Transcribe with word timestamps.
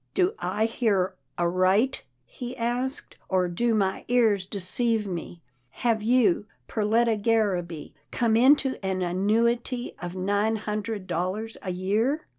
"Do 0.15 0.33
I 0.39 0.65
hear 0.65 1.13
aright?" 1.37 2.05
he 2.25 2.57
asked," 2.57 3.17
or 3.29 3.47
do 3.47 3.75
my 3.75 4.03
ears 4.07 4.47
deceive 4.47 5.05
me? 5.05 5.43
Have 5.85 6.01
you, 6.01 6.47
Perletta 6.67 7.21
Garraby, 7.21 7.93
come 8.09 8.35
into 8.35 8.83
an 8.83 9.03
annuity 9.03 9.93
of 10.01 10.15
nine 10.15 10.55
hundred 10.55 11.05
dollars 11.05 11.55
a 11.61 11.69
year 11.69 12.25